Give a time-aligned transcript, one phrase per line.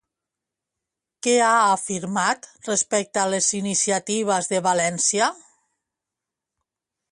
[1.27, 5.29] Què ha afirmat, respecte a les iniciatives de València?